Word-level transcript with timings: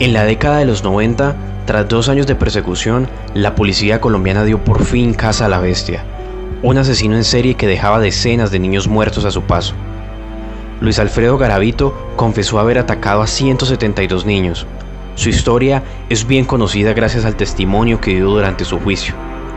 En 0.00 0.12
la 0.12 0.22
década 0.22 0.58
de 0.58 0.64
los 0.64 0.84
90, 0.84 1.34
tras 1.66 1.88
dos 1.88 2.08
años 2.08 2.28
de 2.28 2.36
persecución, 2.36 3.08
la 3.34 3.56
policía 3.56 4.00
colombiana 4.00 4.44
dio 4.44 4.62
por 4.62 4.84
fin 4.84 5.12
caza 5.12 5.46
a 5.46 5.48
la 5.48 5.58
bestia, 5.58 6.04
un 6.62 6.78
asesino 6.78 7.16
en 7.16 7.24
serie 7.24 7.56
que 7.56 7.66
dejaba 7.66 7.98
decenas 7.98 8.52
de 8.52 8.60
niños 8.60 8.86
muertos 8.86 9.24
a 9.24 9.32
su 9.32 9.42
paso. 9.42 9.74
Luis 10.80 11.00
Alfredo 11.00 11.36
Garavito 11.36 11.92
confesó 12.14 12.60
haber 12.60 12.78
atacado 12.78 13.22
a 13.22 13.26
172 13.26 14.24
niños. 14.24 14.66
Su 15.16 15.30
historia 15.30 15.82
es 16.08 16.28
bien 16.28 16.44
conocida 16.44 16.92
gracias 16.92 17.24
al 17.24 17.34
testimonio 17.34 18.00
que 18.00 18.14
dio 18.14 18.30
durante 18.30 18.64
su 18.64 18.78
juicio. 18.78 19.14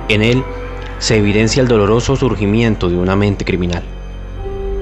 En 0.10 0.24
él 0.24 0.44
se 0.98 1.18
evidencia 1.18 1.62
el 1.62 1.68
doloroso 1.68 2.16
surgimiento 2.16 2.90
de 2.90 2.98
una 2.98 3.16
mente 3.16 3.46
criminal. 3.46 3.84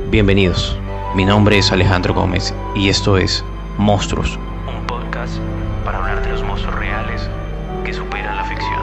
Bienvenidos, 0.10 0.78
mi 1.16 1.26
nombre 1.26 1.58
es 1.58 1.70
Alejandro 1.74 2.14
Gómez 2.14 2.54
y 2.76 2.88
esto 2.88 3.18
es 3.18 3.44
Monstruos, 3.78 4.40
para 5.84 5.98
hablar 5.98 6.24
de 6.24 6.30
los 6.30 6.44
monstruos 6.44 6.76
reales 6.76 7.30
que 7.84 7.94
superan 7.94 8.38
la 8.38 8.44
ficción. 8.44 8.82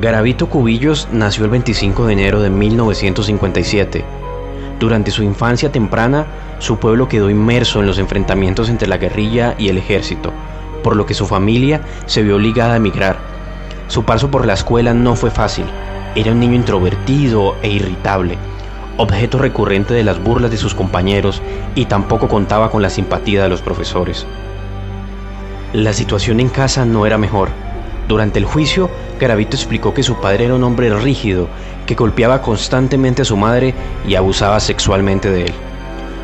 Garavito 0.00 0.48
Cubillos 0.48 1.08
nació 1.12 1.44
el 1.44 1.50
25 1.50 2.06
de 2.06 2.12
enero 2.12 2.40
de 2.40 2.50
1957 2.50 4.20
durante 4.80 5.10
su 5.10 5.22
infancia 5.22 5.70
temprana, 5.70 6.24
su 6.58 6.78
pueblo 6.78 7.06
quedó 7.06 7.28
inmerso 7.28 7.80
en 7.80 7.86
los 7.86 7.98
enfrentamientos 7.98 8.70
entre 8.70 8.88
la 8.88 8.96
guerrilla 8.96 9.54
y 9.58 9.68
el 9.68 9.76
ejército, 9.76 10.32
por 10.82 10.96
lo 10.96 11.04
que 11.04 11.12
su 11.12 11.26
familia 11.26 11.82
se 12.06 12.22
vio 12.22 12.36
obligada 12.36 12.72
a 12.72 12.76
emigrar. 12.78 13.18
Su 13.88 14.04
paso 14.04 14.30
por 14.30 14.46
la 14.46 14.54
escuela 14.54 14.94
no 14.94 15.16
fue 15.16 15.30
fácil. 15.30 15.66
Era 16.14 16.32
un 16.32 16.40
niño 16.40 16.54
introvertido 16.54 17.56
e 17.60 17.68
irritable, 17.68 18.38
objeto 19.00 19.38
recurrente 19.38 19.94
de 19.94 20.04
las 20.04 20.22
burlas 20.22 20.50
de 20.50 20.58
sus 20.58 20.74
compañeros 20.74 21.40
y 21.74 21.86
tampoco 21.86 22.28
contaba 22.28 22.70
con 22.70 22.82
la 22.82 22.90
simpatía 22.90 23.42
de 23.42 23.48
los 23.48 23.62
profesores. 23.62 24.26
La 25.72 25.94
situación 25.94 26.38
en 26.38 26.50
casa 26.50 26.84
no 26.84 27.06
era 27.06 27.16
mejor. 27.16 27.48
Durante 28.08 28.38
el 28.38 28.44
juicio, 28.44 28.90
Garavito 29.18 29.56
explicó 29.56 29.94
que 29.94 30.02
su 30.02 30.20
padre 30.20 30.44
era 30.44 30.54
un 30.54 30.64
hombre 30.64 30.94
rígido 30.94 31.48
que 31.86 31.94
golpeaba 31.94 32.42
constantemente 32.42 33.22
a 33.22 33.24
su 33.24 33.36
madre 33.38 33.74
y 34.06 34.16
abusaba 34.16 34.60
sexualmente 34.60 35.30
de 35.30 35.44
él. 35.44 35.52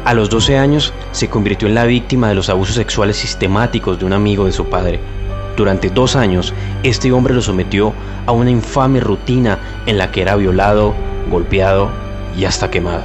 A 0.05 0.13
los 0.13 0.29
12 0.29 0.59
años 0.59 0.93
se 1.13 1.29
convirtió 1.29 1.69
en 1.69 1.75
la 1.75 1.85
víctima 1.85 2.29
de 2.29 2.35
los 2.35 2.51
abusos 2.51 2.77
sexuales 2.77 3.17
sistemáticos 3.17 3.99
de 3.99 4.05
un 4.05 4.13
amigo 4.13 4.45
de 4.45 4.53
su 4.53 4.67
padre. 4.67 5.01
Durante 5.57 5.89
dos 5.89 6.15
años, 6.15 6.53
este 6.83 7.11
hombre 7.11 7.33
lo 7.33 7.41
sometió 7.41 7.95
a 8.27 8.33
una 8.33 8.51
infame 8.51 9.01
rutina 9.01 9.59
en 9.87 9.97
la 9.97 10.11
que 10.11 10.21
era 10.21 10.37
violado, 10.37 10.95
golpeado 11.31 12.06
y 12.37 12.45
hasta 12.45 12.71
quemado. 12.71 13.05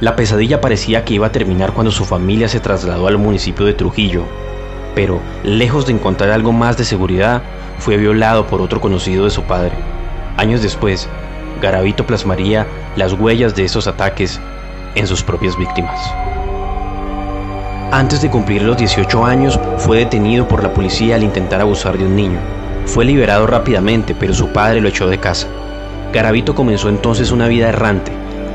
La 0.00 0.16
pesadilla 0.16 0.60
parecía 0.60 1.04
que 1.04 1.14
iba 1.14 1.26
a 1.26 1.32
terminar 1.32 1.72
cuando 1.72 1.90
su 1.90 2.04
familia 2.04 2.48
se 2.48 2.60
trasladó 2.60 3.08
al 3.08 3.18
municipio 3.18 3.66
de 3.66 3.74
Trujillo, 3.74 4.24
pero 4.94 5.20
lejos 5.42 5.86
de 5.86 5.92
encontrar 5.92 6.30
algo 6.30 6.52
más 6.52 6.76
de 6.76 6.84
seguridad, 6.84 7.42
fue 7.78 7.96
violado 7.96 8.46
por 8.46 8.60
otro 8.60 8.80
conocido 8.80 9.24
de 9.24 9.30
su 9.30 9.42
padre. 9.42 9.72
Años 10.36 10.62
después, 10.62 11.08
Garavito 11.60 12.06
plasmaría 12.06 12.66
las 12.96 13.12
huellas 13.12 13.54
de 13.54 13.64
esos 13.64 13.86
ataques 13.86 14.40
en 14.94 15.06
sus 15.06 15.22
propias 15.22 15.56
víctimas. 15.56 16.00
Antes 17.90 18.20
de 18.20 18.30
cumplir 18.30 18.62
los 18.62 18.76
18 18.76 19.24
años, 19.24 19.58
fue 19.78 19.98
detenido 19.98 20.46
por 20.46 20.62
la 20.62 20.74
policía 20.74 21.14
al 21.16 21.22
intentar 21.22 21.60
abusar 21.60 21.96
de 21.96 22.04
un 22.04 22.16
niño. 22.16 22.38
Fue 22.84 23.04
liberado 23.04 23.46
rápidamente, 23.46 24.14
pero 24.14 24.34
su 24.34 24.52
padre 24.52 24.80
lo 24.80 24.88
echó 24.88 25.08
de 25.08 25.18
casa. 25.18 25.48
Garavito 26.12 26.54
comenzó 26.54 26.88
entonces 26.88 27.30
una 27.32 27.48
vida 27.48 27.68
errante. 27.68 28.12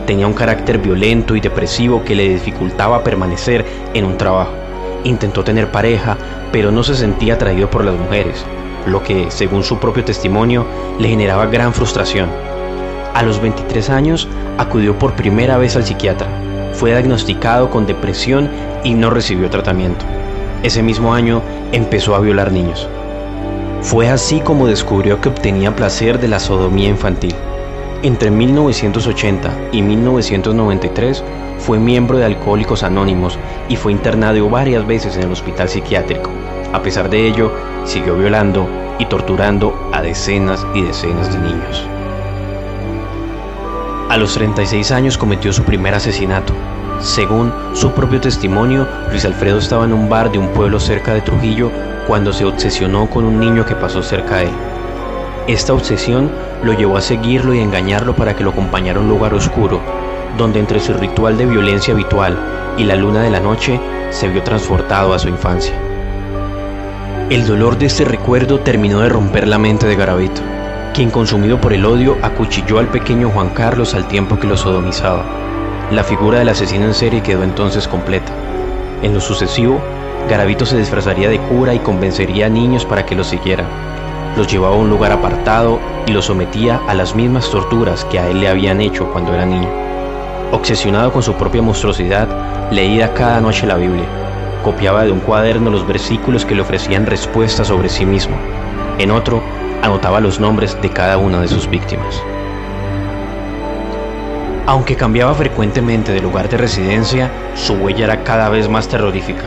Tenía 0.08 0.28
un 0.28 0.34
carácter 0.34 0.80
violento 0.80 1.36
y 1.36 1.40
depresivo 1.40 2.04
que 2.04 2.16
le 2.16 2.28
dificultaba 2.28 3.04
permanecer 3.04 3.64
en 3.94 4.06
un 4.06 4.18
trabajo. 4.18 4.52
Intentó 5.04 5.44
tener 5.44 5.72
pareja, 5.72 6.18
pero 6.52 6.72
no 6.72 6.84
se 6.84 6.96
sentía 6.96 7.36
atraído 7.36 7.70
por 7.70 7.86
las 7.86 7.96
mujeres, 7.96 8.44
lo 8.88 9.04
que, 9.04 9.30
según 9.30 9.64
su 9.64 9.78
propio 9.78 10.04
testimonio, 10.04 10.66
le 11.00 11.09
generaba 11.09 11.46
gran 11.46 11.74
frustración. 11.74 12.30
A 13.13 13.22
los 13.22 13.40
23 13.40 13.90
años 13.92 14.28
acudió 14.58 14.97
por 14.97 15.13
primera 15.13 15.58
vez 15.58 15.75
al 15.75 15.84
psiquiatra. 15.84 16.28
Fue 16.74 16.90
diagnosticado 16.90 17.69
con 17.69 17.86
depresión 17.86 18.50
y 18.84 18.96
no 18.96 19.12
recibió 19.12 19.50
tratamiento. 19.52 20.03
Ese 20.63 20.81
mismo 20.81 21.13
año 21.13 21.44
empezó 21.72 22.16
a 22.16 22.19
violar 22.19 22.52
niños. 22.52 22.90
Fue 23.83 24.09
así 24.09 24.39
como 24.39 24.66
descubrió 24.66 25.19
que 25.19 25.27
obtenía 25.27 25.75
placer 25.75 26.17
de 26.17 26.29
la 26.29 26.39
sodomía 26.39 26.88
infantil. 26.88 27.35
Entre 28.01 28.31
1980 28.31 29.51
y 29.73 29.81
1993 29.81 31.21
fue 31.59 31.79
miembro 31.79 32.17
de 32.17 32.23
Alcohólicos 32.23 32.81
Anónimos 32.81 33.38
y 33.67 33.75
fue 33.75 33.91
internado 33.91 34.49
varias 34.49 34.88
veces 34.88 35.17
en 35.17 35.23
el 35.23 35.33
hospital 35.33 35.67
psiquiátrico. 35.67 36.31
A 36.71 36.81
pesar 36.81 37.09
de 37.09 37.27
ello, 37.27 37.51
siguió 37.83 38.16
violando 38.16 38.67
y 38.99 39.05
torturando 39.05 39.89
a 39.91 40.01
decenas 40.01 40.65
y 40.73 40.81
decenas 40.81 41.31
de 41.33 41.39
niños. 41.39 41.85
A 44.09 44.15
los 44.17 44.33
36 44.33 44.91
años 44.91 45.17
cometió 45.17 45.51
su 45.51 45.63
primer 45.63 45.94
asesinato. 45.94 46.53
Según 47.01 47.51
su 47.73 47.91
propio 47.91 48.21
testimonio, 48.21 48.88
Luis 49.09 49.25
Alfredo 49.25 49.57
estaba 49.57 49.83
en 49.83 49.91
un 49.91 50.07
bar 50.07 50.31
de 50.31 50.38
un 50.38 50.47
pueblo 50.50 50.79
cerca 50.79 51.13
de 51.13 51.21
Trujillo 51.21 51.69
cuando 52.08 52.34
se 52.34 52.46
obsesionó 52.46 53.09
con 53.09 53.25
un 53.25 53.40
niño 53.40 53.66
que 53.66 53.75
pasó 53.75 54.02
cerca 54.02 54.38
de 54.38 54.46
él. 54.46 54.52
Esta 55.47 55.74
obsesión 55.74 56.31
lo 56.64 56.74
llevó 56.74 56.97
a 56.97 57.02
seguirlo 57.02 57.53
y 57.53 57.59
engañarlo 57.59 58.16
para 58.16 58.36
que 58.36 58.44
lo 58.44 58.52
acompañara 58.52 59.00
a 59.00 59.02
un 59.02 59.09
lugar 59.09 59.34
oscuro, 59.34 59.81
donde 60.38 60.59
entre 60.59 60.80
su 60.80 60.94
ritual 60.94 61.38
de 61.38 61.46
violencia 61.46 61.94
habitual 61.94 62.38
y 62.78 62.84
la 62.84 62.96
luna 62.96 63.22
de 63.22 63.30
la 63.30 63.40
noche 63.40 63.80
se 64.09 64.30
vio 64.30 64.44
transportado 64.44 65.13
a 65.13 65.19
su 65.19 65.30
infancia. 65.30 65.74
El 67.30 67.46
dolor 67.46 67.78
de 67.78 67.88
este 67.88 68.06
recuerdo 68.06 68.59
terminó 68.59 69.00
de 69.02 69.09
romper 69.09 69.47
la 69.47 69.58
mente 69.58 69.88
de 69.88 69.96
Garavito 69.96 70.42
quien 70.94 71.09
consumido 71.09 71.59
por 71.59 71.74
el 71.74 71.86
odio 71.86 72.18
acuchilló 72.22 72.78
al 72.78 72.88
pequeño 72.88 73.31
Juan 73.31 73.50
Carlos 73.50 73.96
al 73.96 74.08
tiempo 74.08 74.40
que 74.40 74.46
lo 74.46 74.56
sodomizaba. 74.56 75.25
La 75.90 76.03
figura 76.03 76.38
del 76.38 76.50
asesino 76.50 76.86
en 76.86 76.94
serie 76.94 77.24
quedó 77.24 77.44
entonces 77.44 77.88
completa. 77.88 78.31
En 79.02 79.12
lo 79.12 79.19
sucesivo, 79.19 79.81
Garavito 80.29 80.66
se 80.66 80.78
disfrazaría 80.78 81.29
de 81.29 81.39
cura 81.39 81.73
y 81.73 81.79
convencería 81.79 82.45
a 82.45 82.50
niños 82.50 82.85
para 82.85 83.06
que 83.06 83.16
lo 83.16 83.23
siguieran. 83.23 83.67
Los 84.38 84.47
llevaba 84.47 84.75
a 84.75 84.79
un 84.79 84.89
lugar 84.89 85.11
apartado 85.11 85.79
y 86.07 86.11
los 86.11 86.25
sometía 86.25 86.81
a 86.88 86.94
las 86.94 87.13
mismas 87.13 87.50
torturas 87.51 88.06
que 88.06 88.19
a 88.19 88.29
él 88.29 88.39
le 88.39 88.47
habían 88.47 88.81
hecho 88.81 89.12
cuando 89.12 89.33
era 89.33 89.45
niño. 89.45 89.69
Obsesionado 90.51 91.12
con 91.12 91.23
su 91.23 91.33
propia 91.33 91.62
monstruosidad, 91.62 92.28
leía 92.72 93.13
cada 93.13 93.41
noche 93.41 93.67
la 93.67 93.75
Biblia. 93.75 94.06
Copiaba 94.63 95.03
de 95.03 95.12
un 95.12 95.19
cuaderno 95.19 95.69
los 95.69 95.85
versículos 95.85 96.45
que 96.45 96.56
le 96.56 96.62
ofrecían 96.62 97.06
respuestas 97.06 97.67
sobre 97.67 97.89
sí 97.89 98.06
mismo. 98.06 98.35
En 98.97 99.12
otro, 99.12 99.44
anotaba 99.81 100.22
los 100.22 100.39
nombres 100.39 100.81
de 100.81 100.89
cada 100.89 101.17
una 101.17 101.41
de 101.41 101.47
sus 101.50 101.69
víctimas. 101.69 102.22
Aunque 104.66 104.95
cambiaba 104.95 105.33
frecuentemente 105.33 106.13
de 106.13 106.22
lugar 106.22 106.47
de 106.47 106.57
residencia, 106.57 107.29
su 107.56 107.73
huella 107.73 108.06
era 108.06 108.23
cada 108.23 108.47
vez 108.47 108.69
más 108.69 108.88
terrorífica. 108.88 109.44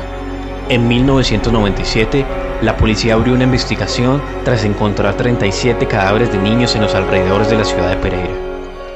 En 0.68 0.88
1997, 0.88 2.26
la 2.60 2.76
policía 2.76 3.14
abrió 3.14 3.34
una 3.34 3.44
investigación 3.44 4.20
tras 4.44 4.64
encontrar 4.64 5.16
37 5.16 5.86
cadáveres 5.86 6.32
de 6.32 6.38
niños 6.38 6.74
en 6.74 6.82
los 6.82 6.92
alrededores 6.96 7.48
de 7.48 7.56
la 7.56 7.64
ciudad 7.64 7.90
de 7.90 7.96
Pereira. 7.98 8.34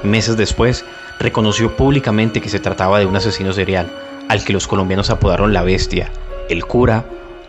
Meses 0.02 0.36
después, 0.36 0.84
reconoció 1.20 1.76
públicamente 1.76 2.40
que 2.40 2.48
se 2.48 2.58
trataba 2.58 2.98
de 2.98 3.06
un 3.06 3.14
asesino 3.14 3.52
serial, 3.52 3.88
al 4.28 4.42
que 4.42 4.52
los 4.52 4.66
colombianos 4.66 5.10
apodaron 5.10 5.52
la 5.52 5.62
bestia, 5.62 6.10
el 6.48 6.64
cura 6.64 7.04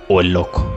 o 0.08 0.22
el 0.22 0.34
loco. 0.34 0.72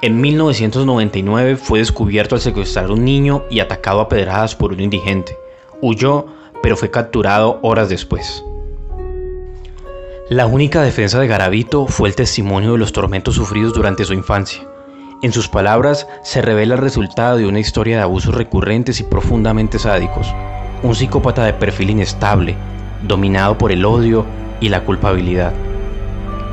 En 0.00 0.20
1999 0.20 1.56
fue 1.56 1.80
descubierto 1.80 2.36
al 2.36 2.40
secuestrar 2.40 2.92
un 2.92 3.04
niño 3.04 3.42
y 3.50 3.58
atacado 3.58 4.00
a 4.00 4.08
pedradas 4.08 4.54
por 4.54 4.72
un 4.72 4.78
indigente. 4.78 5.36
Huyó, 5.80 6.26
pero 6.62 6.76
fue 6.76 6.88
capturado 6.88 7.58
horas 7.62 7.88
después. 7.88 8.44
La 10.32 10.46
única 10.46 10.80
defensa 10.80 11.20
de 11.20 11.26
Garavito 11.26 11.86
fue 11.86 12.08
el 12.08 12.14
testimonio 12.14 12.72
de 12.72 12.78
los 12.78 12.94
tormentos 12.94 13.34
sufridos 13.34 13.74
durante 13.74 14.06
su 14.06 14.14
infancia. 14.14 14.66
En 15.20 15.30
sus 15.30 15.46
palabras 15.46 16.08
se 16.22 16.40
revela 16.40 16.72
el 16.74 16.80
resultado 16.80 17.36
de 17.36 17.46
una 17.46 17.60
historia 17.60 17.98
de 17.98 18.02
abusos 18.02 18.34
recurrentes 18.34 18.98
y 18.98 19.02
profundamente 19.02 19.78
sádicos. 19.78 20.34
Un 20.82 20.94
psicópata 20.94 21.44
de 21.44 21.52
perfil 21.52 21.90
inestable, 21.90 22.54
dominado 23.02 23.58
por 23.58 23.72
el 23.72 23.84
odio 23.84 24.24
y 24.58 24.70
la 24.70 24.84
culpabilidad. 24.84 25.52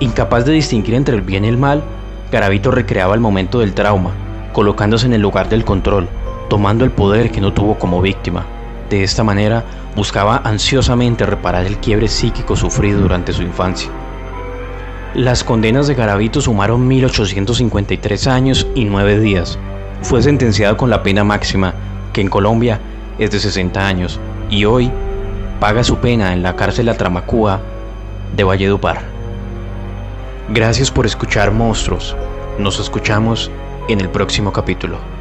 Incapaz 0.02 0.44
de 0.44 0.52
distinguir 0.52 0.96
entre 0.96 1.16
el 1.16 1.22
bien 1.22 1.46
y 1.46 1.48
el 1.48 1.58
mal, 1.58 1.81
Garavito 2.34 2.72
recreaba 2.72 3.14
el 3.14 3.22
momento 3.22 3.60
del 3.62 3.74
trauma, 3.74 4.12
colocándose 4.52 5.06
en 5.06 5.14
el 5.14 5.22
lugar 5.22 5.48
del 5.48 5.64
control, 5.64 6.10
tomando 6.50 6.84
el 6.84 6.92
poder 6.92 7.31
que 7.31 7.40
no 7.40 7.54
tuvo 7.54 7.80
como 7.80 8.02
víctima. 8.02 8.46
De 8.89 9.03
esta 9.03 9.24
manera, 9.24 9.63
buscaba 9.95 10.41
ansiosamente 10.44 11.25
reparar 11.25 11.65
el 11.65 11.77
quiebre 11.77 12.07
psíquico 12.07 12.56
sufrido 12.56 13.01
durante 13.01 13.33
su 13.33 13.44
infancia. 13.44 13.91
Las 15.13 15.44
condenas 15.44 15.88
de 15.88 15.95
Garavito 15.95 16.41
sumaron 16.41 16.88
1853 16.88 18.27
años 18.27 18.68
y 18.75 18.86
9 18.86 19.19
días. 19.19 19.59
Fue 20.01 20.21
sentenciado 20.21 20.77
con 20.77 20.89
la 20.89 21.03
pena 21.03 21.24
máxima, 21.24 21.74
que 22.13 22.21
en 22.21 22.30
Colombia 22.30 22.80
es 23.19 23.31
de 23.31 23.39
60 23.39 23.86
años, 23.86 24.19
y 24.50 24.65
hoy 24.65 24.92
paga 25.59 25.83
su 25.83 25.97
pena 25.97 26.33
en 26.33 26.42
la 26.42 26.56
cárcel 26.56 26.85
La 26.85 26.95
Tramacúa 26.95 27.59
de 28.35 28.44
Valledupar. 28.44 29.01
Gracias 30.50 30.89
por 30.89 31.06
escuchar 31.06 31.51
monstruos. 31.51 32.15
Nos 32.57 32.80
escuchamos 32.80 33.51
en 33.88 34.01
el 34.01 34.09
próximo 34.09 34.51
capítulo. 34.51 35.19